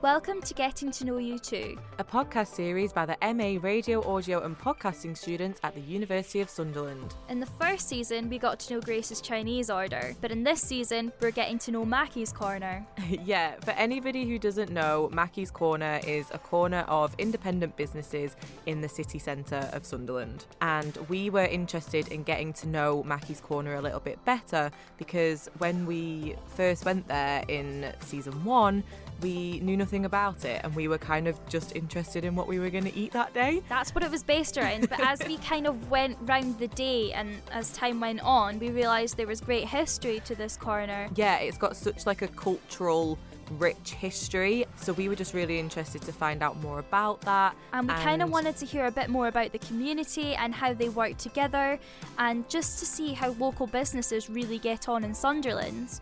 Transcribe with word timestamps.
Welcome 0.00 0.40
to 0.42 0.54
Getting 0.54 0.92
to 0.92 1.04
Know 1.04 1.18
You 1.18 1.40
Too, 1.40 1.76
a 1.98 2.04
podcast 2.04 2.54
series 2.54 2.92
by 2.92 3.04
the 3.04 3.16
MA 3.34 3.58
Radio, 3.60 4.00
Audio 4.08 4.44
and 4.44 4.56
Podcasting 4.56 5.16
students 5.16 5.58
at 5.64 5.74
the 5.74 5.80
University 5.80 6.40
of 6.40 6.48
Sunderland. 6.48 7.16
In 7.28 7.40
the 7.40 7.46
first 7.46 7.88
season, 7.88 8.30
we 8.30 8.38
got 8.38 8.60
to 8.60 8.74
know 8.74 8.80
Grace's 8.80 9.20
Chinese 9.20 9.70
order, 9.70 10.14
but 10.20 10.30
in 10.30 10.44
this 10.44 10.62
season, 10.62 11.12
we're 11.20 11.32
getting 11.32 11.58
to 11.58 11.72
know 11.72 11.84
Mackie's 11.84 12.32
Corner. 12.32 12.86
yeah, 13.24 13.56
for 13.64 13.72
anybody 13.72 14.24
who 14.24 14.38
doesn't 14.38 14.70
know, 14.70 15.10
Mackie's 15.12 15.50
Corner 15.50 15.98
is 16.06 16.28
a 16.30 16.38
corner 16.38 16.84
of 16.86 17.12
independent 17.18 17.76
businesses 17.76 18.36
in 18.66 18.80
the 18.80 18.88
city 18.88 19.18
centre 19.18 19.68
of 19.72 19.84
Sunderland. 19.84 20.46
And 20.60 20.96
we 21.08 21.28
were 21.28 21.46
interested 21.46 22.06
in 22.12 22.22
getting 22.22 22.52
to 22.52 22.68
know 22.68 23.02
Mackie's 23.02 23.40
Corner 23.40 23.74
a 23.74 23.80
little 23.80 23.98
bit 23.98 24.24
better 24.24 24.70
because 24.96 25.50
when 25.58 25.86
we 25.86 26.36
first 26.54 26.84
went 26.84 27.08
there 27.08 27.42
in 27.48 27.92
season 27.98 28.44
one, 28.44 28.84
we 29.20 29.60
knew 29.60 29.76
nothing 29.76 30.04
about 30.04 30.44
it 30.44 30.60
and 30.64 30.74
we 30.74 30.88
were 30.88 30.98
kind 30.98 31.26
of 31.28 31.44
just 31.48 31.74
interested 31.74 32.24
in 32.24 32.34
what 32.36 32.46
we 32.46 32.58
were 32.58 32.70
going 32.70 32.84
to 32.84 32.96
eat 32.96 33.12
that 33.12 33.34
day. 33.34 33.62
That's 33.68 33.94
what 33.94 34.04
it 34.04 34.10
was 34.10 34.22
based 34.22 34.56
around. 34.56 34.88
But 34.88 35.00
as 35.00 35.20
we 35.26 35.38
kind 35.38 35.66
of 35.66 35.90
went 35.90 36.16
round 36.22 36.58
the 36.58 36.68
day 36.68 37.12
and 37.12 37.40
as 37.50 37.72
time 37.72 38.00
went 38.00 38.20
on, 38.20 38.58
we 38.58 38.70
realised 38.70 39.16
there 39.16 39.26
was 39.26 39.40
great 39.40 39.66
history 39.66 40.20
to 40.24 40.34
this 40.34 40.56
corner. 40.56 41.08
Yeah, 41.14 41.38
it's 41.38 41.58
got 41.58 41.76
such 41.76 42.06
like 42.06 42.22
a 42.22 42.28
cultural 42.28 43.18
rich 43.52 43.92
history. 43.92 44.66
So 44.76 44.92
we 44.92 45.08
were 45.08 45.14
just 45.14 45.34
really 45.34 45.58
interested 45.58 46.02
to 46.02 46.12
find 46.12 46.42
out 46.42 46.60
more 46.60 46.78
about 46.78 47.20
that. 47.22 47.56
And 47.72 47.88
we 47.88 47.94
kind 47.94 48.22
of 48.22 48.30
wanted 48.30 48.56
to 48.58 48.66
hear 48.66 48.86
a 48.86 48.90
bit 48.90 49.08
more 49.08 49.28
about 49.28 49.52
the 49.52 49.58
community 49.58 50.34
and 50.34 50.54
how 50.54 50.74
they 50.74 50.88
work 50.88 51.16
together 51.16 51.78
and 52.18 52.48
just 52.48 52.78
to 52.80 52.86
see 52.86 53.14
how 53.14 53.30
local 53.32 53.66
businesses 53.66 54.28
really 54.28 54.58
get 54.58 54.88
on 54.88 55.04
in 55.04 55.14
Sunderland. 55.14 56.00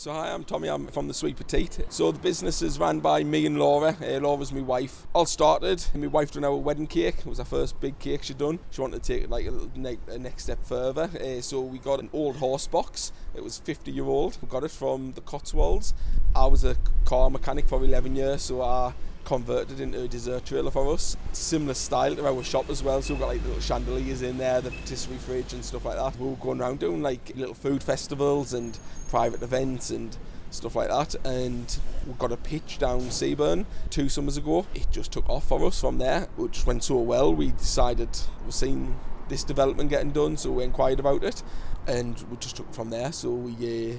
So 0.00 0.14
hi, 0.14 0.32
I'm 0.32 0.44
Tommy. 0.44 0.68
I'm 0.68 0.86
from 0.86 1.08
the 1.08 1.12
Sweet 1.12 1.36
Petite. 1.36 1.84
So 1.90 2.10
the 2.10 2.18
business 2.18 2.62
is 2.62 2.78
run 2.78 3.00
by 3.00 3.22
me 3.22 3.44
and 3.44 3.58
Laura. 3.58 3.94
Uh, 4.00 4.18
Laura's 4.18 4.50
my 4.50 4.62
wife. 4.62 5.06
All 5.14 5.26
started. 5.26 5.84
My 5.94 6.06
wife 6.06 6.32
done 6.32 6.42
our 6.42 6.56
wedding 6.56 6.86
cake. 6.86 7.18
It 7.18 7.26
was 7.26 7.38
our 7.38 7.44
first 7.44 7.78
big 7.80 7.98
cake 7.98 8.22
she 8.22 8.32
done. 8.32 8.60
She 8.70 8.80
wanted 8.80 9.02
to 9.02 9.12
take 9.12 9.28
like 9.28 9.44
a, 9.44 9.52
ne- 9.76 9.98
a 10.08 10.16
next 10.16 10.44
step 10.44 10.64
further. 10.64 11.02
Uh, 11.02 11.42
so 11.42 11.60
we 11.60 11.78
got 11.78 12.00
an 12.00 12.08
old 12.14 12.36
horse 12.36 12.66
box. 12.66 13.12
It 13.34 13.44
was 13.44 13.58
50 13.58 13.90
year 13.90 14.06
old. 14.06 14.38
We 14.40 14.48
got 14.48 14.64
it 14.64 14.70
from 14.70 15.12
the 15.12 15.20
Cotswolds. 15.20 15.92
I 16.34 16.46
was 16.46 16.64
a 16.64 16.76
car 17.04 17.28
mechanic 17.28 17.68
for 17.68 17.84
11 17.84 18.16
years, 18.16 18.40
so 18.40 18.62
I 18.62 18.94
converted 19.24 19.80
into 19.80 20.02
a 20.02 20.08
dessert 20.08 20.44
trailer 20.44 20.70
for 20.70 20.92
us. 20.92 21.16
Similar 21.32 21.74
style 21.74 22.16
to 22.16 22.26
our 22.26 22.42
shop 22.42 22.70
as 22.70 22.82
well, 22.82 23.02
so 23.02 23.14
we've 23.14 23.20
got 23.20 23.28
like 23.28 23.44
little 23.44 23.60
chandeliers 23.60 24.22
in 24.22 24.38
there, 24.38 24.60
the 24.60 24.70
patisserie 24.70 25.16
fridge 25.16 25.52
and 25.52 25.64
stuff 25.64 25.84
like 25.84 25.96
that. 25.96 26.18
We 26.18 26.28
were 26.28 26.36
going 26.36 26.60
around 26.60 26.80
doing 26.80 27.02
like 27.02 27.32
little 27.36 27.54
food 27.54 27.82
festivals 27.82 28.52
and 28.52 28.78
private 29.08 29.42
events 29.42 29.90
and 29.90 30.16
stuff 30.50 30.74
like 30.74 30.88
that 30.88 31.14
and 31.24 31.78
we 32.06 32.12
got 32.14 32.32
a 32.32 32.36
pitch 32.36 32.78
down 32.78 33.00
Seaburn 33.02 33.66
two 33.88 34.08
summers 34.08 34.36
ago. 34.36 34.66
It 34.74 34.88
just 34.90 35.12
took 35.12 35.28
off 35.28 35.46
for 35.48 35.64
us 35.64 35.80
from 35.80 35.98
there. 35.98 36.28
It 36.38 36.50
just 36.50 36.66
went 36.66 36.82
so 36.84 36.96
well 36.96 37.34
we 37.34 37.52
decided 37.52 38.08
we've 38.44 38.54
seen 38.54 38.96
this 39.28 39.44
development 39.44 39.90
getting 39.90 40.10
done 40.10 40.36
so 40.36 40.50
we 40.50 40.64
inquired 40.64 40.98
about 40.98 41.22
it 41.22 41.42
and 41.86 42.20
we 42.30 42.36
just 42.38 42.56
took 42.56 42.72
from 42.74 42.90
there 42.90 43.12
so 43.12 43.30
we 43.30 43.92
uh, 43.92 43.96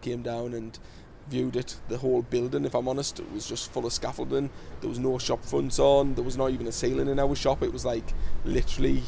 came 0.00 0.22
down 0.22 0.54
and 0.54 0.78
viewed 1.28 1.56
it, 1.56 1.76
the 1.88 1.98
whole 1.98 2.22
building, 2.22 2.64
if 2.64 2.74
I'm 2.74 2.88
honest, 2.88 3.20
it 3.20 3.30
was 3.32 3.46
just 3.46 3.72
full 3.72 3.86
of 3.86 3.92
scaffolding. 3.92 4.50
There 4.80 4.88
was 4.88 4.98
no 4.98 5.18
shop 5.18 5.44
fronts 5.44 5.78
on, 5.78 6.14
there 6.14 6.24
was 6.24 6.36
not 6.36 6.50
even 6.50 6.66
a 6.66 6.72
ceiling 6.72 7.08
in 7.08 7.18
our 7.18 7.34
shop. 7.34 7.62
It 7.62 7.72
was 7.72 7.84
like 7.84 8.12
literally 8.44 9.02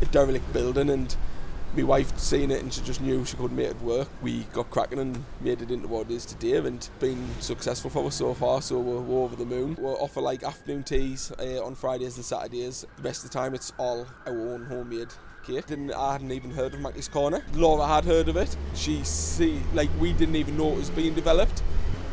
a 0.00 0.06
derelict 0.06 0.52
building 0.52 0.90
and 0.90 1.14
my 1.74 1.82
wife 1.82 2.18
seen 2.18 2.50
it 2.50 2.62
and 2.62 2.72
she 2.72 2.82
just 2.82 3.00
knew 3.00 3.24
she 3.24 3.36
couldn't 3.36 3.56
make 3.56 3.70
it 3.70 3.80
work. 3.80 4.08
We 4.20 4.40
got 4.52 4.70
cracking 4.70 4.98
and 4.98 5.24
made 5.40 5.62
it 5.62 5.70
into 5.70 5.88
what 5.88 6.10
it 6.10 6.14
is 6.14 6.26
today 6.26 6.56
and 6.56 6.86
been 7.00 7.30
successful 7.40 7.88
for 7.88 8.06
us 8.06 8.16
so 8.16 8.34
far, 8.34 8.60
so 8.60 8.78
we're, 8.78 9.00
we're 9.00 9.24
over 9.24 9.36
the 9.36 9.46
moon. 9.46 9.76
we 9.78 9.86
offer 9.86 10.20
like 10.20 10.42
afternoon 10.42 10.82
teas 10.82 11.32
uh, 11.38 11.64
on 11.64 11.74
Fridays 11.74 12.16
and 12.16 12.24
Saturdays. 12.24 12.84
The 12.96 13.02
rest 13.02 13.24
of 13.24 13.30
the 13.30 13.38
time 13.38 13.54
it's 13.54 13.72
all 13.78 14.06
our 14.26 14.38
own 14.38 14.66
homemade 14.66 15.08
cake. 15.42 15.66
Didn't 15.66 15.92
I 15.92 16.12
hadn't 16.12 16.32
even 16.32 16.50
heard 16.50 16.74
of 16.74 16.80
Mackie's 16.80 17.08
Corner. 17.08 17.42
Laura 17.54 17.86
had 17.86 18.04
heard 18.04 18.28
of 18.28 18.36
it. 18.36 18.56
She 18.74 19.02
see 19.04 19.60
like 19.74 19.90
we 19.98 20.12
didn't 20.12 20.36
even 20.36 20.56
know 20.56 20.72
it 20.72 20.76
was 20.76 20.90
being 20.90 21.14
developed. 21.14 21.62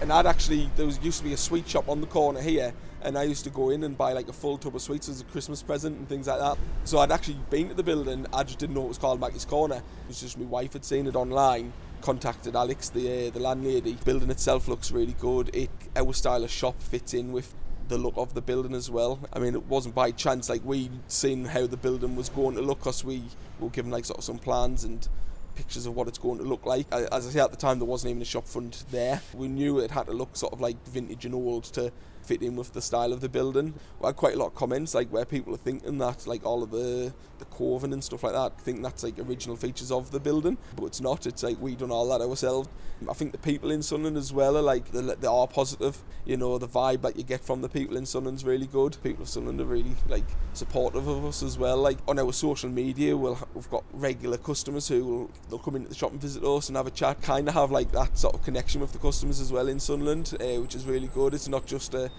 And 0.02 0.12
I'd 0.14 0.26
actually 0.26 0.70
there 0.76 0.86
was 0.86 1.00
used 1.02 1.20
to 1.20 1.24
be 1.24 1.34
a 1.34 1.38
sweet 1.38 1.68
shop 1.68 1.90
on 1.90 2.02
the 2.02 2.08
corner 2.08 2.42
here 2.42 2.74
and 3.02 3.18
I 3.18 3.24
used 3.24 3.44
to 3.46 3.50
go 3.50 3.70
in 3.70 3.84
and 3.84 3.98
buy 3.98 4.14
like 4.14 4.28
a 4.28 4.34
full 4.34 4.58
tub 4.58 4.76
of 4.76 4.82
sweets 4.82 5.08
as 5.10 5.22
a 5.22 5.24
Christmas 5.26 5.64
present 5.64 5.98
and 5.98 6.08
things 6.08 6.28
like 6.28 6.40
that. 6.40 6.58
So 6.84 7.00
I'd 7.00 7.12
actually 7.12 7.40
been 7.50 7.70
to 7.70 7.74
the 7.74 7.84
building, 7.84 8.26
I 8.34 8.44
just 8.44 8.60
didn't 8.60 8.76
know 8.76 8.86
it 8.86 8.90
was 8.90 8.98
called 8.98 9.20
Mackie's 9.20 9.46
Corner. 9.46 9.78
It 9.78 10.08
was 10.08 10.20
just 10.20 10.38
my 10.38 10.46
wife 10.46 10.74
had 10.74 10.84
seen 10.84 11.08
it 11.08 11.16
online, 11.16 11.72
contacted 12.02 12.56
Alex, 12.56 12.90
the 12.90 13.28
uh, 13.28 13.32
the 13.32 13.40
landlady. 13.40 13.98
Building 14.06 14.30
itself 14.30 14.68
looks 14.68 14.92
really 14.92 15.16
good. 15.20 15.54
It 15.56 15.70
our 15.96 16.14
style 16.14 16.44
of 16.44 16.52
shop 16.52 16.82
fits 16.82 17.14
in 17.14 17.32
with 17.32 17.54
the 17.90 17.98
look 17.98 18.14
of 18.18 18.34
the 18.34 18.42
building 18.42 18.74
as 18.74 18.90
well. 18.90 19.20
I 19.34 19.40
mean, 19.40 19.54
it 19.56 19.66
wasn't 19.66 19.96
by 19.96 20.12
chance. 20.12 20.50
Like 20.50 20.62
we 20.64 20.90
seen 21.08 21.46
how 21.46 21.68
the 21.68 21.78
building 21.78 22.16
was 22.16 22.30
going 22.30 22.56
to 22.56 22.62
look, 22.62 22.80
cause 22.82 23.04
we 23.04 23.24
were 23.60 23.70
given 23.70 23.92
like 23.92 24.06
sort 24.06 24.20
of 24.20 24.24
some 24.24 24.40
plans 24.40 24.84
and 24.84 25.08
pictures 25.56 25.86
of 25.86 25.96
what 25.96 26.08
it's 26.08 26.18
going 26.18 26.38
to 26.38 26.46
look 26.46 26.66
like. 26.66 26.90
As 26.92 27.28
I 27.28 27.32
say, 27.32 27.40
at 27.40 27.52
the 27.52 27.58
time 27.58 27.80
there 27.80 27.88
wasn't 27.88 28.12
even 28.12 28.22
a 28.22 28.26
shop 28.26 28.48
front 28.48 28.86
there. 28.92 29.22
We 29.34 29.50
knew 29.50 29.80
it 29.80 29.92
had 29.92 30.06
to 30.06 30.14
look 30.14 30.38
sort 30.38 30.54
of 30.54 30.62
like 30.62 30.82
vintage 30.88 31.26
and 31.26 31.36
old 31.36 31.66
to 31.66 31.92
fit 32.24 32.42
in 32.42 32.56
with 32.56 32.74
the 32.74 32.82
style 32.82 33.14
of 33.14 33.22
the 33.22 33.30
building. 33.30 33.74
We 34.00 34.08
had 34.08 34.16
quite 34.16 34.36
a 34.36 34.38
lot 34.38 34.48
of 34.48 34.56
comments 34.56 34.94
like 34.94 35.10
where 35.10 35.26
people 35.26 35.54
are 35.54 35.58
thinking 35.58 35.98
that 36.00 36.28
like 36.28 36.46
all 36.46 36.64
of 36.64 36.72
the 36.72 37.14
the 37.40 37.46
coving 37.46 37.94
and 37.94 38.04
stuff 38.04 38.24
like 38.24 38.34
that 38.34 38.60
think 38.60 38.84
that's 38.84 39.04
like 39.04 39.18
original 39.20 39.56
features 39.56 39.92
of 39.92 40.12
the 40.12 40.20
building, 40.20 40.58
but 40.76 40.86
it's 40.86 41.02
not. 41.02 41.26
It's 41.26 41.44
like 41.44 41.60
we 41.60 41.76
done 41.76 41.92
all 41.92 42.08
that 42.10 42.22
ourselves. 42.22 42.70
I 43.10 43.14
think 43.14 43.32
the 43.32 43.38
people 43.38 43.72
in 43.72 43.82
Sunderland 43.82 44.18
as 44.18 44.34
well 44.34 44.58
are 44.58 44.62
like 44.62 44.92
they 44.92 45.28
are 45.28 45.48
positive. 45.48 45.98
You 46.26 46.38
know, 46.38 46.58
the 46.58 46.68
vibe 46.68 47.02
that 47.02 47.16
you 47.16 47.24
get 47.24 47.42
from 47.42 47.62
the 47.62 47.70
people 47.70 47.98
in 47.98 48.06
Sunderland's 48.06 48.44
really 48.44 48.68
good. 48.68 48.98
People 49.02 49.24
of 49.24 49.30
Sunderland 49.30 49.62
are 49.62 49.66
really 49.66 49.96
like 50.08 50.26
supportive 50.54 51.08
of 51.08 51.26
us 51.26 51.42
as 51.42 51.58
well. 51.58 51.78
Like 51.78 51.98
on 52.08 52.20
our 52.20 52.34
social 52.34 52.70
media, 52.70 53.16
we'll 53.16 53.40
we've 53.54 53.70
got 53.70 53.84
regular 53.94 54.38
customers 54.38 54.88
who 54.88 55.06
will 55.06 55.32
they'll 55.50 55.60
come 55.60 55.78
into 55.78 55.90
the 55.90 55.96
shop 55.96 56.12
and 56.12 56.22
visit 56.22 56.44
us 56.44 56.68
and 56.68 56.76
have 56.76 56.88
a 56.88 56.92
chat. 56.92 57.22
Kind 57.22 57.48
of 57.48 57.54
have 57.54 57.72
like 57.72 57.92
that 57.94 58.18
sort 58.18 58.36
of 58.36 58.44
connection 58.44 58.82
with 58.82 58.92
the 58.92 59.00
customers 59.00 59.40
as 59.40 59.52
well 59.52 59.70
in 59.70 59.80
Sunderland, 59.80 60.36
uh, 60.40 60.62
which 60.62 60.76
is 60.76 60.86
really 60.86 61.08
good. 61.08 61.34
It's 61.34 61.48
not 61.48 61.66
just 61.66 61.94
a 61.94 62.12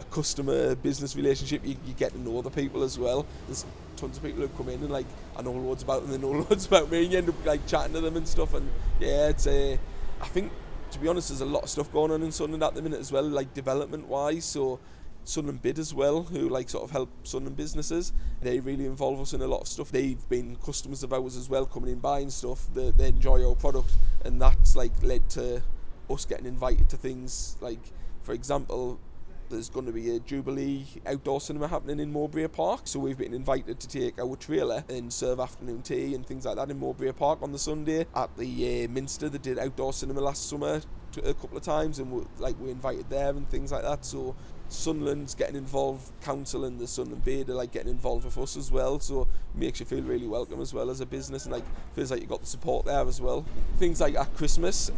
a 0.00 0.04
customer 0.04 0.74
business 0.74 1.16
relationship 1.16 1.64
you, 1.64 1.76
you 1.86 1.94
get 1.94 2.12
to 2.12 2.20
know 2.20 2.42
the 2.42 2.50
people 2.50 2.82
as 2.82 2.98
well 2.98 3.26
there's 3.46 3.64
tons 3.96 4.16
of 4.16 4.22
people 4.22 4.42
who 4.42 4.48
come 4.48 4.68
in 4.68 4.80
and 4.82 4.90
like 4.90 5.06
I 5.36 5.42
know 5.42 5.52
loads 5.52 5.82
about 5.82 6.02
them 6.02 6.10
they 6.10 6.18
know 6.18 6.30
loads 6.50 6.66
about 6.66 6.90
me 6.90 7.04
and 7.04 7.12
you 7.12 7.18
end 7.18 7.28
up 7.28 7.46
like 7.46 7.66
chatting 7.66 7.94
to 7.94 8.00
them 8.00 8.16
and 8.16 8.28
stuff 8.28 8.54
and 8.54 8.68
yeah 9.00 9.28
it's 9.28 9.46
uh, 9.46 9.76
I 10.20 10.26
think 10.26 10.52
to 10.90 10.98
be 10.98 11.08
honest 11.08 11.28
there's 11.28 11.40
a 11.40 11.46
lot 11.46 11.64
of 11.64 11.70
stuff 11.70 11.90
going 11.92 12.10
on 12.10 12.22
in 12.22 12.32
Sunderland 12.32 12.62
at 12.62 12.74
the 12.74 12.82
minute 12.82 13.00
as 13.00 13.10
well 13.10 13.24
like 13.24 13.54
development 13.54 14.06
wise 14.06 14.44
so 14.44 14.78
Sunderland 15.26 15.60
Bid 15.60 15.78
as 15.78 15.92
well, 15.92 16.22
who 16.22 16.48
like 16.48 16.68
sort 16.68 16.84
of 16.84 16.92
help 16.92 17.10
Sunderland 17.24 17.56
businesses. 17.56 18.12
They 18.40 18.60
really 18.60 18.86
involve 18.86 19.20
us 19.20 19.32
in 19.32 19.42
a 19.42 19.46
lot 19.46 19.62
of 19.62 19.68
stuff. 19.68 19.90
They've 19.90 20.28
been 20.28 20.56
customers 20.64 21.02
of 21.02 21.12
ours 21.12 21.36
as 21.36 21.48
well, 21.48 21.66
coming 21.66 21.90
in 21.90 21.98
buying 21.98 22.30
stuff. 22.30 22.68
They, 22.72 22.92
they 22.92 23.08
enjoy 23.08 23.46
our 23.46 23.56
product, 23.56 23.90
and 24.24 24.40
that's 24.40 24.76
like 24.76 24.92
led 25.02 25.28
to 25.30 25.62
us 26.08 26.24
getting 26.24 26.46
invited 26.46 26.88
to 26.90 26.96
things 26.96 27.56
like, 27.60 27.80
for 28.22 28.32
example, 28.32 29.00
there's 29.48 29.68
going 29.68 29.86
to 29.86 29.92
be 29.92 30.16
a 30.16 30.20
Jubilee 30.20 30.84
outdoor 31.06 31.40
cinema 31.40 31.68
happening 31.68 32.00
in 32.00 32.12
Mowbray 32.12 32.48
Park. 32.48 32.82
So 32.84 33.00
we've 33.00 33.18
been 33.18 33.34
invited 33.34 33.80
to 33.80 33.88
take 33.88 34.18
our 34.18 34.36
trailer 34.36 34.84
and 34.88 35.12
serve 35.12 35.40
afternoon 35.40 35.82
tea 35.82 36.14
and 36.14 36.26
things 36.26 36.44
like 36.44 36.56
that 36.56 36.70
in 36.70 36.78
Mowbray 36.78 37.12
Park 37.12 37.40
on 37.42 37.52
the 37.52 37.58
Sunday. 37.58 38.06
At 38.14 38.36
the 38.36 38.84
uh, 38.84 38.88
Minster, 38.88 39.28
they 39.28 39.38
did 39.38 39.58
outdoor 39.58 39.92
cinema 39.92 40.20
last 40.20 40.48
summer 40.48 40.80
a 41.24 41.34
couple 41.34 41.56
of 41.56 41.62
times, 41.62 41.98
and 41.98 42.10
we, 42.10 42.22
like 42.38 42.56
we're 42.58 42.70
invited 42.70 43.08
there 43.08 43.30
and 43.30 43.48
things 43.48 43.72
like 43.72 43.82
that. 43.82 44.04
So 44.04 44.34
Sunland's 44.68 45.34
getting 45.34 45.56
involved, 45.56 46.10
council 46.22 46.64
and 46.64 46.78
the 46.78 46.86
Sunderland 46.86 47.24
Bid 47.24 47.48
are 47.48 47.54
like 47.54 47.72
getting 47.72 47.90
involved 47.90 48.24
with 48.24 48.36
us 48.38 48.56
as 48.56 48.70
well. 48.70 49.00
So 49.00 49.28
makes 49.54 49.80
you 49.80 49.86
feel 49.86 50.02
really 50.02 50.26
welcome 50.26 50.60
as 50.60 50.74
well 50.74 50.90
as 50.90 51.00
a 51.00 51.06
business, 51.06 51.44
and 51.44 51.52
like 51.52 51.64
feels 51.94 52.10
like 52.10 52.20
you 52.20 52.26
got 52.26 52.40
the 52.40 52.46
support 52.46 52.86
there 52.86 53.06
as 53.06 53.20
well. 53.20 53.44
Things 53.78 54.00
like 54.00 54.16
at 54.16 54.34
Christmas, 54.36 54.90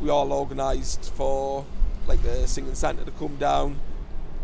we 0.00 0.10
all 0.10 0.32
organised 0.32 1.12
for 1.14 1.64
like 2.08 2.22
the 2.22 2.46
singing 2.48 2.74
Santa 2.74 3.04
to 3.04 3.10
come 3.12 3.36
down 3.36 3.76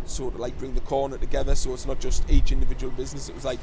sort 0.09 0.35
of 0.35 0.41
like 0.41 0.57
bring 0.59 0.75
the 0.75 0.81
corner 0.81 1.19
together. 1.19 1.55
So 1.55 1.75
it's 1.75 1.87
not 1.87 2.01
just 2.01 2.29
each 2.31 2.53
individual 2.53 2.93
business. 2.93 3.29
It 3.29 3.35
was 3.35 3.45
like 3.45 3.59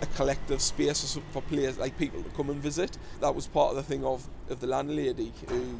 a 0.00 0.06
collective 0.06 0.60
space 0.60 1.18
for 1.30 1.42
players 1.42 1.78
like 1.78 1.98
people 1.98 2.22
to 2.22 2.30
come 2.30 2.50
and 2.50 2.60
visit. 2.60 2.96
That 3.20 3.34
was 3.34 3.46
part 3.46 3.70
of 3.70 3.76
the 3.76 3.82
thing 3.82 4.04
of 4.04 4.28
of 4.48 4.60
the 4.60 4.66
landlady 4.66 5.32
who 5.48 5.78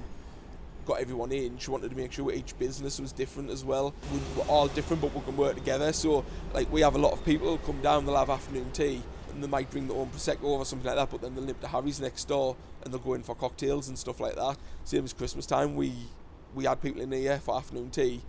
got 0.86 1.00
everyone 1.00 1.30
in. 1.32 1.58
She 1.58 1.70
wanted 1.70 1.90
to 1.90 1.96
make 1.96 2.12
sure 2.12 2.32
each 2.32 2.58
business 2.58 2.98
was 2.98 3.12
different 3.12 3.50
as 3.50 3.64
well. 3.64 3.94
We 4.12 4.18
were 4.36 4.48
all 4.48 4.68
different 4.68 5.02
but 5.02 5.14
we 5.14 5.20
can 5.20 5.36
work 5.36 5.54
together. 5.54 5.92
So 5.92 6.24
like 6.54 6.70
we 6.72 6.80
have 6.80 6.94
a 6.94 6.98
lot 6.98 7.12
of 7.12 7.24
people 7.24 7.58
come 7.58 7.80
down 7.82 8.06
they'll 8.06 8.16
have 8.16 8.30
afternoon 8.30 8.70
tea 8.72 9.02
and 9.30 9.44
they 9.44 9.48
might 9.48 9.70
bring 9.70 9.86
their 9.86 9.96
own 9.96 10.08
prosecco 10.08 10.44
or 10.44 10.64
something 10.64 10.86
like 10.86 10.96
that 10.96 11.10
but 11.10 11.20
then 11.20 11.34
they'll 11.34 11.44
nip 11.44 11.60
to 11.60 11.68
Harry's 11.68 12.00
next 12.00 12.24
door 12.24 12.56
and 12.82 12.92
they'll 12.92 13.00
go 13.00 13.14
in 13.14 13.22
for 13.22 13.34
cocktails 13.34 13.88
and 13.88 13.98
stuff 13.98 14.18
like 14.18 14.34
that. 14.34 14.56
Same 14.84 15.04
as 15.04 15.12
Christmas 15.12 15.46
time 15.46 15.76
we 15.76 15.92
we 16.54 16.64
had 16.64 16.80
people 16.80 17.02
in 17.02 17.12
here 17.12 17.38
for 17.38 17.56
afternoon 17.56 17.90
tea 17.90 18.22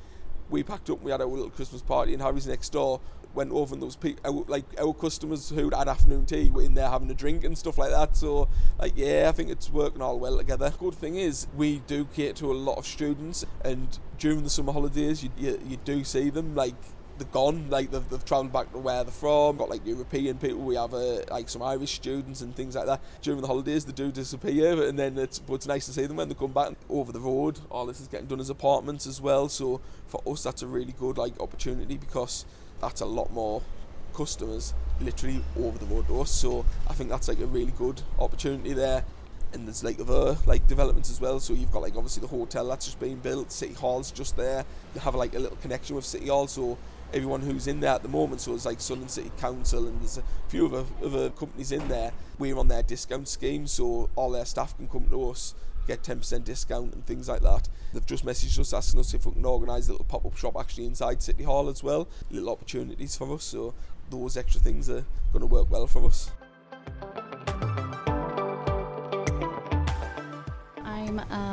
we 0.49 0.63
packed 0.63 0.89
up 0.89 1.01
we 1.01 1.11
had 1.11 1.21
our 1.21 1.27
little 1.27 1.49
Christmas 1.49 1.81
party 1.81 2.13
in 2.13 2.19
Harry's 2.19 2.47
next 2.47 2.69
door. 2.69 2.99
went 3.33 3.51
over 3.51 3.75
and 3.75 3.83
those 3.83 3.95
people, 3.95 4.45
like 4.47 4.65
our 4.79 4.93
customers 4.93 5.49
who'd 5.49 5.73
had 5.73 5.87
afternoon 5.87 6.25
tea 6.25 6.49
were 6.49 6.63
in 6.63 6.73
there 6.73 6.89
having 6.89 7.09
a 7.11 7.13
drink 7.13 7.43
and 7.43 7.57
stuff 7.57 7.77
like 7.77 7.91
that. 7.91 8.17
So, 8.17 8.47
like, 8.79 8.93
yeah, 8.95 9.27
I 9.29 9.31
think 9.31 9.49
it's 9.49 9.69
working 9.69 10.01
all 10.01 10.19
well 10.19 10.37
together. 10.37 10.73
Good 10.79 10.95
thing 10.95 11.15
is, 11.15 11.47
we 11.55 11.79
do 11.85 12.05
cater 12.05 12.33
to 12.39 12.51
a 12.51 12.53
lot 12.53 12.77
of 12.77 12.85
students, 12.87 13.45
and 13.63 13.99
during 14.17 14.43
the 14.43 14.49
summer 14.49 14.73
holidays, 14.73 15.23
you, 15.23 15.29
you, 15.37 15.59
you 15.67 15.77
do 15.77 16.03
see 16.03 16.29
them 16.29 16.55
like 16.55 16.75
they're 17.19 17.27
gone. 17.27 17.69
Like 17.69 17.91
they've, 17.91 18.07
they've 18.09 18.25
travelled 18.25 18.51
back 18.51 18.71
to 18.71 18.79
where 18.79 19.03
they're 19.03 19.11
from. 19.11 19.57
Got 19.57 19.69
like 19.69 19.85
European 19.85 20.37
people. 20.37 20.61
We 20.61 20.75
have 20.75 20.93
uh, 20.93 21.21
like 21.29 21.49
some 21.49 21.61
Irish 21.61 21.93
students 21.93 22.41
and 22.41 22.55
things 22.55 22.75
like 22.75 22.87
that. 22.87 23.01
During 23.21 23.41
the 23.41 23.47
holidays, 23.47 23.85
they 23.85 23.91
do 23.91 24.11
disappear, 24.11 24.83
and 24.87 24.97
then 24.97 25.17
it's 25.17 25.39
but 25.39 25.55
it's 25.55 25.67
nice 25.67 25.85
to 25.85 25.93
see 25.93 26.05
them 26.05 26.17
when 26.17 26.29
they 26.29 26.35
come 26.35 26.51
back 26.51 26.73
over 26.89 27.11
the 27.11 27.19
road. 27.19 27.59
All 27.69 27.85
this 27.85 27.99
is 27.99 28.07
getting 28.07 28.27
done 28.27 28.39
as 28.39 28.49
apartments 28.49 29.05
as 29.05 29.21
well. 29.21 29.49
So 29.49 29.81
for 30.07 30.21
us, 30.25 30.43
that's 30.43 30.61
a 30.61 30.67
really 30.67 30.93
good 30.97 31.17
like 31.17 31.39
opportunity 31.39 31.97
because 31.97 32.45
that's 32.81 33.01
a 33.01 33.05
lot 33.05 33.31
more 33.31 33.61
customers 34.13 34.73
literally 35.01 35.41
over 35.57 35.77
the 35.77 35.85
road 35.85 36.07
to 36.07 36.21
us. 36.21 36.31
So 36.31 36.65
I 36.87 36.93
think 36.93 37.09
that's 37.09 37.27
like 37.27 37.39
a 37.39 37.45
really 37.45 37.73
good 37.77 38.01
opportunity 38.17 38.73
there 38.73 39.03
and 39.53 39.67
there's 39.67 39.83
like 39.83 39.99
other 39.99 40.37
like 40.45 40.67
developments 40.67 41.09
as 41.09 41.19
well. 41.19 41.39
So 41.39 41.53
you've 41.53 41.71
got 41.71 41.81
like 41.81 41.95
obviously 41.95 42.21
the 42.21 42.27
hotel 42.27 42.67
that's 42.67 42.85
just 42.85 42.99
being 42.99 43.17
built, 43.17 43.51
City 43.51 43.73
Hall's 43.73 44.11
just 44.11 44.37
there. 44.37 44.65
You 44.93 45.01
have 45.01 45.15
like 45.15 45.35
a 45.35 45.39
little 45.39 45.57
connection 45.57 45.95
with 45.95 46.05
City 46.05 46.27
Hall, 46.27 46.47
so 46.47 46.77
everyone 47.13 47.41
who's 47.41 47.67
in 47.67 47.79
there 47.79 47.93
at 47.93 48.03
the 48.03 48.09
moment. 48.09 48.41
So 48.41 48.53
it's 48.53 48.65
like 48.65 48.79
Sunderland 48.81 49.11
City 49.11 49.31
Council 49.39 49.87
and 49.87 49.99
there's 50.01 50.17
a 50.17 50.23
few 50.47 50.67
other 50.67 50.85
other 51.03 51.29
companies 51.31 51.71
in 51.71 51.87
there. 51.87 52.11
We're 52.37 52.57
on 52.57 52.67
their 52.67 52.83
discount 52.83 53.27
scheme, 53.27 53.67
so 53.67 54.09
all 54.15 54.31
their 54.31 54.45
staff 54.45 54.75
can 54.77 54.87
come 54.87 55.07
to 55.09 55.29
us, 55.29 55.55
get 55.87 56.03
10% 56.03 56.43
discount 56.43 56.93
and 56.93 57.05
things 57.05 57.27
like 57.27 57.41
that. 57.41 57.67
They've 57.93 58.05
just 58.05 58.25
messaged 58.25 58.59
us 58.59 58.73
asking 58.73 58.99
us 58.99 59.13
if 59.13 59.25
we 59.25 59.33
can 59.33 59.45
organise 59.45 59.87
a 59.87 59.91
little 59.91 60.05
pop-up 60.05 60.37
shop 60.37 60.55
actually 60.59 60.85
inside 60.85 61.21
City 61.21 61.43
Hall 61.43 61.67
as 61.69 61.83
well. 61.83 62.07
Little 62.29 62.49
opportunities 62.49 63.15
for 63.15 63.33
us, 63.33 63.43
so 63.43 63.73
those 64.09 64.37
extra 64.37 64.61
things 64.61 64.89
are 64.89 65.05
going 65.33 65.41
to 65.41 65.47
work 65.47 65.69
well 65.69 65.87
for 65.87 66.05
us. 66.05 66.31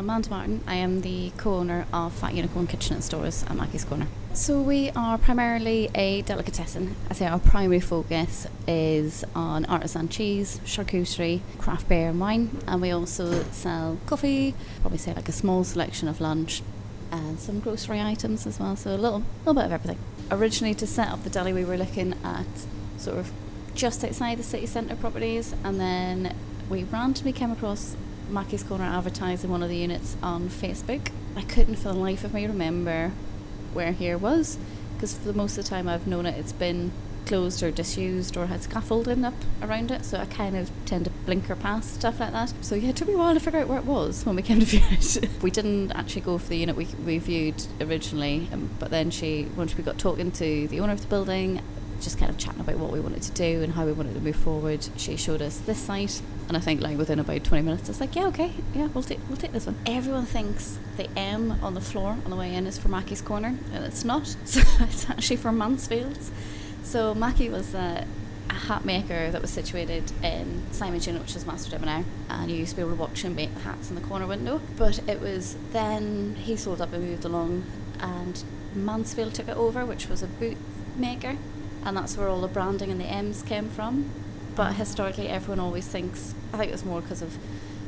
I'm 0.06 0.10
Amanda 0.10 0.30
Martin. 0.30 0.60
I 0.68 0.76
am 0.76 1.00
the 1.00 1.32
co-owner 1.36 1.84
of 1.92 2.12
Fat 2.12 2.32
Unicorn 2.32 2.68
Kitchen 2.68 2.94
and 2.94 3.02
Stores 3.02 3.42
at 3.42 3.56
Mackie's 3.56 3.84
Corner. 3.84 4.06
So 4.34 4.62
we 4.62 4.90
are 4.90 5.18
primarily 5.18 5.90
a 5.96 6.22
delicatessen. 6.22 6.94
I 7.10 7.14
say 7.14 7.26
our 7.26 7.40
primary 7.40 7.80
focus 7.80 8.46
is 8.68 9.24
on 9.34 9.64
artisan 9.64 10.08
cheese, 10.08 10.60
charcuterie, 10.64 11.40
craft 11.58 11.88
beer 11.88 12.10
and 12.10 12.20
wine, 12.20 12.56
and 12.68 12.80
we 12.80 12.92
also 12.92 13.42
sell 13.50 13.98
coffee, 14.06 14.54
probably 14.80 14.98
say 14.98 15.12
like 15.12 15.28
a 15.28 15.32
small 15.32 15.64
selection 15.64 16.06
of 16.06 16.20
lunch, 16.20 16.62
and 17.10 17.40
some 17.40 17.58
grocery 17.58 18.00
items 18.00 18.46
as 18.46 18.60
well. 18.60 18.76
So 18.76 18.90
a 18.90 18.96
little, 18.96 19.24
little 19.40 19.54
bit 19.54 19.64
of 19.64 19.72
everything. 19.72 19.98
Originally, 20.30 20.74
to 20.74 20.86
set 20.86 21.08
up 21.08 21.24
the 21.24 21.30
deli, 21.30 21.52
we 21.52 21.64
were 21.64 21.76
looking 21.76 22.14
at 22.22 22.46
sort 22.96 23.18
of 23.18 23.32
just 23.74 24.04
outside 24.04 24.38
the 24.38 24.44
city 24.44 24.66
centre 24.66 24.94
properties, 24.94 25.52
and 25.64 25.80
then 25.80 26.36
we 26.70 26.84
randomly 26.84 27.32
came 27.32 27.50
across 27.50 27.96
Mackie's 28.28 28.62
Corner 28.62 28.84
advertising 28.84 29.50
one 29.50 29.62
of 29.62 29.68
the 29.68 29.76
units 29.76 30.16
on 30.22 30.48
Facebook. 30.48 31.10
I 31.36 31.42
couldn't 31.42 31.76
for 31.76 31.88
the 31.88 31.94
life 31.94 32.24
of 32.24 32.34
me 32.34 32.46
remember 32.46 33.12
where 33.72 33.92
here 33.92 34.16
was 34.16 34.58
because 34.94 35.14
for 35.14 35.28
the 35.28 35.34
most 35.34 35.58
of 35.58 35.64
the 35.64 35.70
time 35.70 35.88
I've 35.88 36.06
known 36.06 36.26
it, 36.26 36.38
it's 36.38 36.52
been 36.52 36.92
closed 37.26 37.62
or 37.62 37.70
disused 37.70 38.36
or 38.36 38.46
had 38.46 38.62
scaffolding 38.62 39.24
up 39.24 39.34
around 39.60 39.90
it. 39.90 40.04
So 40.04 40.18
I 40.18 40.26
kind 40.26 40.56
of 40.56 40.70
tend 40.86 41.06
to 41.06 41.10
blinker 41.10 41.56
past 41.56 41.94
stuff 41.94 42.20
like 42.20 42.32
that. 42.32 42.52
So 42.62 42.74
yeah, 42.74 42.90
it 42.90 42.96
took 42.96 43.08
me 43.08 43.14
a 43.14 43.18
while 43.18 43.34
to 43.34 43.40
figure 43.40 43.60
out 43.60 43.68
where 43.68 43.78
it 43.78 43.84
was 43.84 44.24
when 44.24 44.36
we 44.36 44.42
came 44.42 44.60
to 44.60 44.66
view 44.66 44.80
it. 44.90 45.28
we 45.42 45.50
didn't 45.50 45.92
actually 45.92 46.22
go 46.22 46.38
for 46.38 46.48
the 46.48 46.56
unit 46.56 46.76
we, 46.76 46.86
we 47.04 47.18
viewed 47.18 47.66
originally, 47.80 48.48
um, 48.52 48.70
but 48.78 48.90
then 48.90 49.10
she, 49.10 49.48
once 49.56 49.76
we 49.76 49.82
got 49.82 49.98
talking 49.98 50.30
to 50.32 50.68
the 50.68 50.80
owner 50.80 50.92
of 50.92 51.00
the 51.00 51.08
building, 51.08 51.60
just 52.00 52.18
kind 52.18 52.30
of 52.30 52.38
chatting 52.38 52.60
about 52.60 52.76
what 52.76 52.92
we 52.92 53.00
wanted 53.00 53.22
to 53.22 53.32
do 53.32 53.62
and 53.62 53.72
how 53.72 53.84
we 53.84 53.92
wanted 53.92 54.14
to 54.14 54.20
move 54.20 54.36
forward. 54.36 54.86
She 54.96 55.16
showed 55.16 55.42
us 55.42 55.58
this 55.58 55.78
site, 55.78 56.22
and 56.48 56.56
I 56.56 56.60
think 56.60 56.80
like 56.80 56.96
within 56.96 57.18
about 57.18 57.44
20 57.44 57.62
minutes, 57.64 57.88
it's 57.88 58.00
like, 58.00 58.14
yeah, 58.14 58.26
okay, 58.26 58.52
yeah, 58.74 58.86
we'll 58.88 59.02
take 59.02 59.20
we'll 59.28 59.36
take 59.36 59.52
this 59.52 59.66
one. 59.66 59.76
Everyone 59.86 60.26
thinks 60.26 60.78
the 60.96 61.08
M 61.18 61.58
on 61.62 61.74
the 61.74 61.80
floor 61.80 62.10
on 62.24 62.30
the 62.30 62.36
way 62.36 62.54
in 62.54 62.66
is 62.66 62.78
for 62.78 62.88
Mackie's 62.88 63.20
Corner, 63.20 63.56
and 63.72 63.84
it's 63.84 64.04
not. 64.04 64.36
So 64.46 64.60
it's 64.80 65.10
actually 65.10 65.36
for 65.36 65.52
Mansfields. 65.52 66.30
So 66.82 67.14
Mackie 67.14 67.48
was 67.50 67.74
a, 67.74 68.06
a 68.48 68.54
hat 68.54 68.84
maker 68.84 69.30
that 69.30 69.42
was 69.42 69.50
situated 69.50 70.12
in 70.22 70.62
Simon's 70.70 71.06
Unit, 71.06 71.20
which 71.22 71.34
is 71.36 71.44
Master 71.44 71.70
Debonair, 71.70 72.04
and 72.30 72.50
you 72.50 72.56
used 72.56 72.70
to 72.70 72.76
be 72.76 72.82
able 72.82 72.92
to 72.92 73.00
watch 73.00 73.22
him 73.22 73.34
make 73.34 73.52
the 73.54 73.60
hats 73.60 73.90
in 73.90 73.96
the 73.96 74.02
corner 74.02 74.26
window. 74.26 74.60
But 74.76 75.00
it 75.08 75.20
was 75.20 75.56
then 75.72 76.36
he 76.36 76.56
sold 76.56 76.80
up 76.80 76.92
and 76.92 77.04
moved 77.04 77.24
along, 77.24 77.64
and 78.00 78.42
Mansfield 78.74 79.34
took 79.34 79.48
it 79.48 79.56
over, 79.56 79.84
which 79.84 80.08
was 80.08 80.22
a 80.22 80.26
boot 80.26 80.56
maker 80.96 81.36
and 81.86 81.96
that's 81.96 82.16
where 82.16 82.28
all 82.28 82.40
the 82.40 82.48
branding 82.48 82.90
and 82.90 83.00
the 83.00 83.04
M's 83.04 83.42
came 83.42 83.68
from. 83.68 84.10
But 84.56 84.72
historically, 84.74 85.28
everyone 85.28 85.60
always 85.60 85.86
thinks, 85.86 86.34
I 86.52 86.56
think 86.56 86.72
it's 86.72 86.84
more 86.84 87.02
because 87.02 87.20
of 87.20 87.36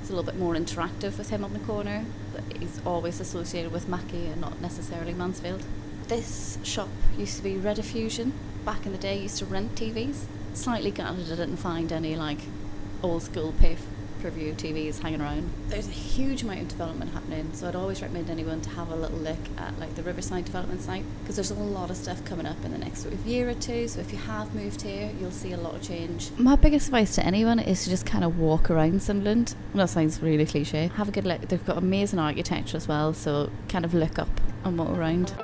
it's 0.00 0.10
a 0.10 0.12
little 0.12 0.30
bit 0.30 0.38
more 0.38 0.54
interactive 0.54 1.16
with 1.16 1.30
him 1.30 1.42
on 1.42 1.54
the 1.54 1.58
corner, 1.60 2.04
but 2.32 2.44
he's 2.58 2.80
always 2.84 3.20
associated 3.20 3.72
with 3.72 3.88
Mackie 3.88 4.26
and 4.26 4.40
not 4.40 4.60
necessarily 4.60 5.14
Mansfield. 5.14 5.64
This 6.08 6.58
shop 6.62 6.88
used 7.16 7.38
to 7.38 7.42
be 7.42 7.54
Rediffusion. 7.54 8.32
Back 8.66 8.84
in 8.84 8.92
the 8.92 8.98
day, 8.98 9.18
used 9.18 9.38
to 9.38 9.46
rent 9.46 9.74
TVs. 9.74 10.24
Slightly 10.52 10.90
gutted 10.90 11.32
I 11.32 11.36
didn't 11.36 11.56
find 11.56 11.90
any 11.90 12.16
like 12.16 12.40
old 13.02 13.22
school 13.22 13.54
pay 13.58 13.76
per-view 14.20 14.52
TVs 14.54 15.00
hanging 15.00 15.20
around. 15.20 15.50
There's 15.68 15.88
a 15.88 15.92
huge 15.92 16.42
amount 16.42 16.60
of 16.62 16.68
development 16.68 17.12
happening, 17.12 17.50
so 17.52 17.68
I'd 17.68 17.76
always 17.76 18.02
recommend 18.02 18.30
anyone 18.30 18.60
to 18.62 18.70
have 18.70 18.90
a 18.90 18.96
little 18.96 19.18
look 19.18 19.38
at 19.56 19.78
like 19.78 19.94
the 19.94 20.02
Riverside 20.02 20.44
development 20.44 20.80
site 20.80 21.04
because 21.20 21.36
there's 21.36 21.50
a 21.50 21.54
lot 21.54 21.90
of 21.90 21.96
stuff 21.96 22.24
coming 22.24 22.46
up 22.46 22.56
in 22.64 22.72
the 22.72 22.78
next 22.78 23.02
sort 23.02 23.14
of 23.14 23.24
year 23.26 23.48
or 23.48 23.54
two. 23.54 23.88
So 23.88 24.00
if 24.00 24.12
you 24.12 24.18
have 24.18 24.54
moved 24.54 24.82
here, 24.82 25.10
you'll 25.20 25.30
see 25.30 25.52
a 25.52 25.56
lot 25.56 25.74
of 25.74 25.82
change. 25.82 26.30
My 26.38 26.56
biggest 26.56 26.88
advice 26.88 27.14
to 27.16 27.24
anyone 27.24 27.58
is 27.58 27.84
to 27.84 27.90
just 27.90 28.06
kind 28.06 28.24
of 28.24 28.38
walk 28.38 28.70
around 28.70 29.02
Sunderland. 29.02 29.54
Well, 29.72 29.86
that 29.86 29.92
sounds 29.92 30.20
really 30.20 30.46
cliche. 30.46 30.88
Have 30.96 31.08
a 31.08 31.12
good 31.12 31.24
look. 31.24 31.40
They've 31.42 31.64
got 31.64 31.78
amazing 31.78 32.18
architecture 32.18 32.76
as 32.76 32.88
well, 32.88 33.12
so 33.14 33.50
kind 33.68 33.84
of 33.84 33.94
look 33.94 34.18
up 34.18 34.28
and 34.64 34.78
walk 34.78 34.90
around. 34.90 35.34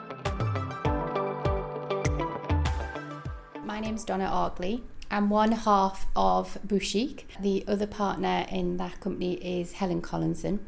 My 3.64 3.80
name's 3.80 4.04
Donna 4.04 4.26
Argley. 4.26 4.82
I'm 5.10 5.30
one 5.30 5.52
half 5.52 6.06
of 6.16 6.58
Bouchique. 6.66 7.24
The 7.40 7.64
other 7.68 7.86
partner 7.86 8.46
in 8.50 8.76
that 8.78 9.00
company 9.00 9.34
is 9.34 9.72
Helen 9.72 10.00
Collinson 10.00 10.60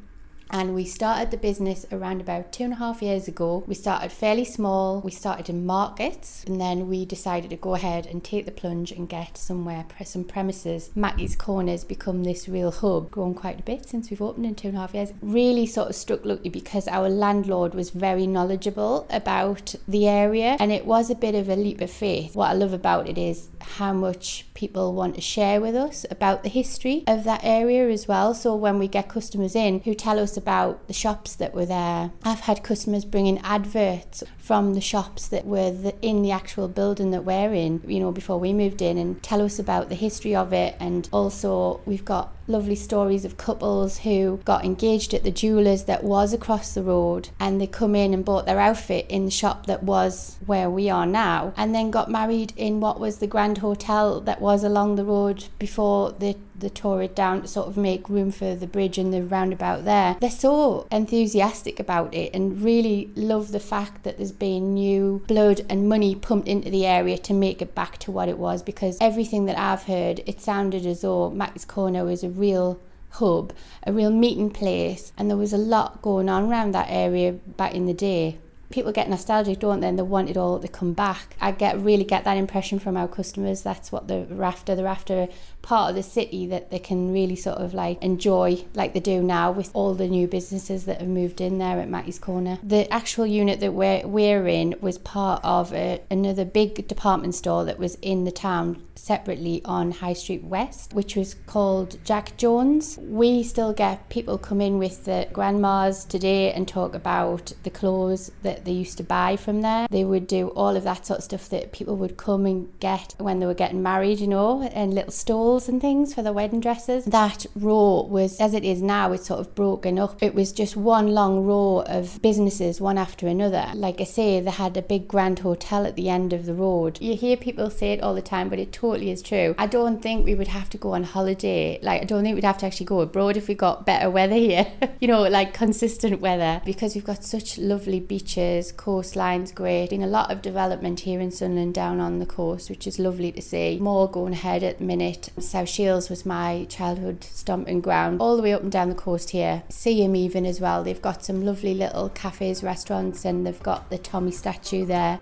and 0.50 0.74
we 0.74 0.84
started 0.84 1.30
the 1.30 1.36
business 1.36 1.86
around 1.90 2.20
about 2.20 2.52
two 2.52 2.64
and 2.64 2.74
a 2.74 2.76
half 2.76 3.02
years 3.02 3.28
ago. 3.28 3.64
We 3.66 3.74
started 3.74 4.12
fairly 4.12 4.44
small, 4.44 5.00
we 5.00 5.10
started 5.10 5.48
in 5.48 5.66
markets, 5.66 6.44
and 6.46 6.60
then 6.60 6.88
we 6.88 7.04
decided 7.04 7.50
to 7.50 7.56
go 7.56 7.74
ahead 7.74 8.06
and 8.06 8.22
take 8.22 8.44
the 8.44 8.52
plunge 8.52 8.92
and 8.92 9.08
get 9.08 9.36
somewhere, 9.36 9.84
press 9.88 10.10
some 10.10 10.24
premises. 10.24 10.90
Mackie's 10.94 11.36
Corners 11.36 11.84
become 11.84 12.24
this 12.24 12.48
real 12.48 12.70
hub, 12.70 13.10
grown 13.10 13.34
quite 13.34 13.60
a 13.60 13.62
bit 13.62 13.88
since 13.88 14.10
we've 14.10 14.22
opened 14.22 14.46
in 14.46 14.54
two 14.54 14.68
and 14.68 14.76
a 14.76 14.80
half 14.80 14.94
years. 14.94 15.12
Really 15.20 15.66
sort 15.66 15.88
of 15.88 15.96
struck 15.96 16.24
lucky 16.24 16.48
because 16.48 16.88
our 16.88 17.08
landlord 17.08 17.74
was 17.74 17.90
very 17.90 18.26
knowledgeable 18.26 19.06
about 19.10 19.74
the 19.88 20.08
area, 20.08 20.56
and 20.60 20.72
it 20.72 20.86
was 20.86 21.10
a 21.10 21.14
bit 21.14 21.34
of 21.34 21.48
a 21.48 21.56
leap 21.56 21.80
of 21.80 21.90
faith. 21.90 22.36
What 22.36 22.50
I 22.50 22.54
love 22.54 22.72
about 22.72 23.08
it 23.08 23.18
is 23.18 23.48
how 23.60 23.92
much 23.92 24.46
people 24.54 24.94
want 24.94 25.14
to 25.16 25.20
share 25.20 25.60
with 25.60 25.74
us 25.74 26.06
about 26.10 26.42
the 26.42 26.48
history 26.48 27.04
of 27.06 27.24
that 27.24 27.40
area 27.42 27.88
as 27.90 28.08
well. 28.08 28.32
So 28.34 28.54
when 28.54 28.78
we 28.78 28.88
get 28.88 29.08
customers 29.08 29.54
in 29.54 29.80
who 29.80 29.94
tell 29.94 30.18
us 30.18 30.35
about 30.36 30.86
the 30.86 30.92
shops 30.92 31.34
that 31.36 31.54
were 31.54 31.66
there. 31.66 32.10
I've 32.22 32.40
had 32.40 32.62
customers 32.62 33.04
bring 33.04 33.26
in 33.26 33.38
adverts 33.38 34.22
from 34.38 34.74
the 34.74 34.80
shops 34.80 35.28
that 35.28 35.46
were 35.46 35.70
the, 35.70 35.94
in 36.02 36.22
the 36.22 36.30
actual 36.30 36.68
building 36.68 37.10
that 37.10 37.24
we're 37.24 37.52
in, 37.52 37.82
you 37.86 38.00
know, 38.00 38.12
before 38.12 38.38
we 38.38 38.52
moved 38.52 38.82
in 38.82 38.98
and 38.98 39.22
tell 39.22 39.42
us 39.42 39.58
about 39.58 39.88
the 39.88 39.94
history 39.94 40.34
of 40.34 40.52
it. 40.52 40.76
And 40.80 41.08
also, 41.12 41.80
we've 41.86 42.04
got 42.04 42.32
lovely 42.46 42.74
stories 42.74 43.24
of 43.24 43.36
couples 43.36 43.98
who 43.98 44.40
got 44.44 44.64
engaged 44.64 45.14
at 45.14 45.24
the 45.24 45.30
jewelers 45.30 45.84
that 45.84 46.04
was 46.04 46.32
across 46.32 46.74
the 46.74 46.82
road 46.82 47.28
and 47.40 47.60
they 47.60 47.66
come 47.66 47.94
in 47.94 48.14
and 48.14 48.24
bought 48.24 48.46
their 48.46 48.60
outfit 48.60 49.06
in 49.08 49.24
the 49.24 49.30
shop 49.30 49.66
that 49.66 49.82
was 49.82 50.36
where 50.46 50.70
we 50.70 50.88
are 50.88 51.06
now 51.06 51.52
and 51.56 51.74
then 51.74 51.90
got 51.90 52.10
married 52.10 52.52
in 52.56 52.80
what 52.80 53.00
was 53.00 53.18
the 53.18 53.26
grand 53.26 53.58
hotel 53.58 54.20
that 54.20 54.40
was 54.40 54.62
along 54.62 54.96
the 54.96 55.04
road 55.04 55.44
before 55.58 56.12
the 56.12 56.36
the 56.58 56.70
tore 56.70 57.02
it 57.02 57.14
down 57.14 57.42
to 57.42 57.48
sort 57.48 57.68
of 57.68 57.76
make 57.76 58.08
room 58.08 58.30
for 58.30 58.54
the 58.54 58.66
bridge 58.66 58.98
and 58.98 59.12
the 59.12 59.22
roundabout 59.22 59.84
there. 59.84 60.16
They're 60.20 60.30
so 60.30 60.86
enthusiastic 60.90 61.78
about 61.78 62.14
it 62.14 62.34
and 62.34 62.62
really 62.62 63.10
love 63.14 63.52
the 63.52 63.60
fact 63.60 64.04
that 64.04 64.16
there's 64.16 64.32
been 64.32 64.74
new 64.74 65.22
blood 65.26 65.62
and 65.68 65.88
money 65.88 66.14
pumped 66.14 66.48
into 66.48 66.70
the 66.70 66.86
area 66.86 67.18
to 67.18 67.34
make 67.34 67.60
it 67.60 67.74
back 67.74 67.98
to 67.98 68.10
what 68.10 68.28
it 68.28 68.38
was 68.38 68.62
because 68.62 68.98
everything 69.00 69.46
that 69.46 69.58
I've 69.58 69.84
heard, 69.84 70.22
it 70.26 70.40
sounded 70.40 70.86
as 70.86 71.02
though 71.02 71.30
Max 71.30 71.64
Corner 71.64 72.04
was 72.04 72.22
a 72.22 72.28
real 72.36 72.80
hub, 73.10 73.52
a 73.84 73.92
real 73.92 74.10
meeting 74.10 74.50
place, 74.50 75.12
and 75.16 75.30
there 75.30 75.36
was 75.36 75.52
a 75.52 75.58
lot 75.58 76.02
going 76.02 76.28
on 76.28 76.50
around 76.50 76.72
that 76.72 76.88
area 76.90 77.32
back 77.32 77.74
in 77.74 77.86
the 77.86 77.94
day. 77.94 78.38
people 78.70 78.92
get 78.92 79.08
nostalgic, 79.08 79.60
don't 79.60 79.80
they? 79.80 79.88
And 79.88 79.98
they 79.98 80.02
want 80.02 80.28
it 80.30 80.36
all 80.36 80.58
to 80.58 80.68
come 80.68 80.92
back. 80.92 81.36
I 81.40 81.52
get 81.52 81.78
really 81.78 82.04
get 82.04 82.24
that 82.24 82.36
impression 82.36 82.78
from 82.78 82.96
our 82.96 83.08
customers. 83.08 83.62
That's 83.62 83.92
what 83.92 84.08
they're 84.08 84.42
after. 84.42 84.74
They're 84.74 84.86
after 84.86 85.28
part 85.66 85.90
of 85.90 85.96
the 85.96 86.02
city 86.02 86.46
that 86.46 86.70
they 86.70 86.78
can 86.78 87.12
really 87.12 87.34
sort 87.34 87.58
of 87.58 87.74
like 87.74 88.00
enjoy 88.00 88.64
like 88.74 88.94
they 88.94 89.00
do 89.00 89.20
now 89.20 89.50
with 89.50 89.68
all 89.74 89.94
the 89.94 90.06
new 90.06 90.28
businesses 90.28 90.84
that 90.84 91.00
have 91.00 91.08
moved 91.08 91.40
in 91.40 91.58
there 91.58 91.80
at 91.80 91.88
Mackie's 91.88 92.20
Corner. 92.20 92.60
The 92.62 92.88
actual 92.94 93.26
unit 93.26 93.58
that 93.58 93.74
we're, 93.74 94.06
we're 94.06 94.46
in 94.46 94.76
was 94.80 94.96
part 94.98 95.40
of 95.42 95.72
a, 95.72 96.00
another 96.08 96.44
big 96.44 96.86
department 96.86 97.34
store 97.34 97.64
that 97.64 97.80
was 97.80 97.96
in 97.96 98.22
the 98.22 98.30
town 98.30 98.80
separately 98.94 99.60
on 99.64 99.90
High 99.90 100.12
Street 100.12 100.44
West, 100.44 100.94
which 100.94 101.16
was 101.16 101.34
called 101.46 101.98
Jack 102.04 102.36
Jones. 102.36 102.96
We 103.02 103.42
still 103.42 103.72
get 103.72 104.08
people 104.08 104.38
come 104.38 104.60
in 104.60 104.78
with 104.78 105.04
the 105.04 105.28
grandmas 105.32 106.04
today 106.04 106.52
and 106.52 106.66
talk 106.66 106.94
about 106.94 107.52
the 107.64 107.70
clothes 107.70 108.30
that 108.42 108.64
they 108.64 108.72
used 108.72 108.98
to 108.98 109.04
buy 109.04 109.36
from 109.36 109.62
there. 109.62 109.88
They 109.90 110.04
would 110.04 110.28
do 110.28 110.48
all 110.48 110.76
of 110.76 110.84
that 110.84 111.06
sort 111.06 111.18
of 111.18 111.24
stuff 111.24 111.48
that 111.50 111.72
people 111.72 111.96
would 111.96 112.16
come 112.16 112.46
and 112.46 112.68
get 112.78 113.14
when 113.18 113.40
they 113.40 113.46
were 113.46 113.54
getting 113.54 113.82
married, 113.82 114.20
you 114.20 114.28
know, 114.28 114.62
and 114.62 114.94
little 114.94 115.12
stalls 115.12 115.55
and 115.56 115.80
things 115.80 116.12
for 116.12 116.22
the 116.22 116.32
wedding 116.32 116.60
dresses. 116.60 117.06
That 117.06 117.46
row 117.56 118.06
was, 118.08 118.38
as 118.40 118.52
it 118.52 118.62
is 118.62 118.82
now, 118.82 119.12
it's 119.12 119.26
sort 119.26 119.40
of 119.40 119.54
broken 119.54 119.98
up. 119.98 120.22
It 120.22 120.34
was 120.34 120.52
just 120.52 120.76
one 120.76 121.08
long 121.12 121.44
row 121.44 121.82
of 121.86 122.20
businesses, 122.20 122.80
one 122.80 122.98
after 122.98 123.26
another. 123.26 123.70
Like 123.74 124.00
I 124.00 124.04
say, 124.04 124.40
they 124.40 124.50
had 124.50 124.76
a 124.76 124.82
big 124.82 125.08
grand 125.08 125.38
hotel 125.38 125.86
at 125.86 125.96
the 125.96 126.10
end 126.10 126.34
of 126.34 126.44
the 126.44 126.52
road. 126.54 127.00
You 127.00 127.16
hear 127.16 127.36
people 127.36 127.70
say 127.70 127.92
it 127.94 128.02
all 128.02 128.14
the 128.14 128.20
time, 128.20 128.50
but 128.50 128.58
it 128.58 128.70
totally 128.72 129.10
is 129.10 129.22
true. 129.22 129.54
I 129.56 129.66
don't 129.66 130.02
think 130.02 130.26
we 130.26 130.34
would 130.34 130.48
have 130.48 130.68
to 130.70 130.78
go 130.78 130.92
on 130.92 131.04
holiday. 131.04 131.80
Like, 131.82 132.02
I 132.02 132.04
don't 132.04 132.22
think 132.22 132.34
we'd 132.34 132.44
have 132.44 132.58
to 132.58 132.66
actually 132.66 132.86
go 132.86 133.00
abroad 133.00 133.38
if 133.38 133.48
we 133.48 133.54
got 133.54 133.86
better 133.86 134.10
weather 134.10 134.34
here, 134.34 134.66
you 135.00 135.08
know, 135.08 135.22
like 135.22 135.54
consistent 135.54 136.20
weather, 136.20 136.60
because 136.66 136.94
we've 136.94 137.04
got 137.04 137.24
such 137.24 137.56
lovely 137.56 138.00
beaches, 138.00 138.72
coastlines, 138.72 139.54
great. 139.54 139.90
Been 139.90 140.02
a 140.02 140.06
lot 140.06 140.30
of 140.30 140.42
development 140.42 141.00
here 141.00 141.20
in 141.20 141.30
Sunderland 141.30 141.74
down 141.74 142.00
on 142.00 142.18
the 142.18 142.26
coast, 142.26 142.68
which 142.68 142.86
is 142.86 142.98
lovely 142.98 143.32
to 143.32 143.40
see. 143.40 143.78
More 143.78 144.10
going 144.10 144.34
ahead 144.34 144.62
at 144.62 144.78
the 144.78 144.84
minute. 144.84 145.30
South 145.46 145.68
Shields 145.68 146.10
was 146.10 146.26
my 146.26 146.66
childhood 146.68 147.22
stomping 147.22 147.80
ground, 147.80 148.20
all 148.20 148.36
the 148.36 148.42
way 148.42 148.52
up 148.52 148.62
and 148.62 148.72
down 148.72 148.88
the 148.88 148.94
coast 148.94 149.30
here. 149.30 149.62
Seaham 149.70 150.16
even 150.16 150.44
as 150.44 150.60
well. 150.60 150.82
They've 150.82 151.00
got 151.00 151.24
some 151.24 151.44
lovely 151.44 151.74
little 151.74 152.08
cafes, 152.10 152.62
restaurants, 152.62 153.24
and 153.24 153.46
they've 153.46 153.62
got 153.62 153.88
the 153.88 153.98
Tommy 153.98 154.32
statue 154.32 154.84
there. 154.84 155.20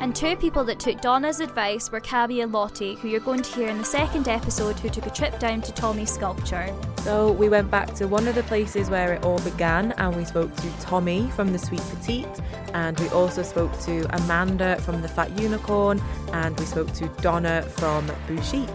And 0.00 0.16
two 0.16 0.36
people 0.36 0.64
that 0.64 0.80
took 0.80 1.00
Donna's 1.00 1.40
advice 1.40 1.90
were 1.90 2.00
Cabby 2.00 2.40
and 2.40 2.52
Lottie, 2.52 2.94
who 2.96 3.08
you're 3.08 3.20
going 3.20 3.42
to 3.42 3.54
hear 3.54 3.68
in 3.68 3.78
the 3.78 3.84
second 3.84 4.28
episode, 4.28 4.78
who 4.78 4.88
took 4.88 5.06
a 5.06 5.10
trip 5.10 5.38
down 5.38 5.60
to 5.62 5.72
Tommy's 5.72 6.12
sculpture. 6.12 6.74
So 7.08 7.32
we 7.32 7.48
went 7.48 7.70
back 7.70 7.94
to 7.94 8.06
one 8.06 8.28
of 8.28 8.34
the 8.34 8.42
places 8.42 8.90
where 8.90 9.14
it 9.14 9.24
all 9.24 9.38
began 9.38 9.92
and 9.92 10.14
we 10.14 10.26
spoke 10.26 10.54
to 10.56 10.70
Tommy 10.78 11.30
from 11.30 11.54
the 11.54 11.58
Sweet 11.58 11.80
Petite 11.88 12.42
and 12.74 13.00
we 13.00 13.08
also 13.08 13.42
spoke 13.42 13.72
to 13.84 14.06
Amanda 14.14 14.78
from 14.82 15.00
the 15.00 15.08
Fat 15.08 15.30
Unicorn 15.40 16.02
and 16.34 16.60
we 16.60 16.66
spoke 16.66 16.92
to 16.92 17.08
Donna 17.22 17.62
from 17.62 18.06
Bouchique. 18.26 18.68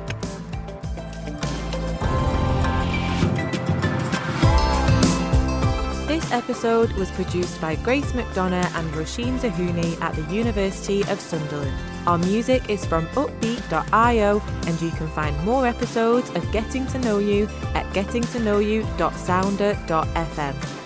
This 6.07 6.31
episode 6.31 6.91
was 6.93 7.11
produced 7.11 7.61
by 7.61 7.75
Grace 7.75 8.13
McDonough 8.13 8.75
and 8.79 8.93
Roisin 8.93 9.37
Zahuni 9.39 10.01
at 10.01 10.15
the 10.15 10.23
University 10.33 11.01
of 11.03 11.19
Sunderland. 11.19 11.93
Our 12.05 12.17
music 12.17 12.69
is 12.69 12.85
from 12.85 13.07
upbeat.io, 13.07 14.41
and 14.67 14.81
you 14.81 14.91
can 14.91 15.07
find 15.09 15.37
more 15.45 15.65
episodes 15.65 16.29
of 16.31 16.51
Getting 16.51 16.85
to 16.87 16.99
Know 16.99 17.19
You 17.19 17.47
at 17.73 17.82
gettingtoknowyou.sounder.fm. 17.93 20.82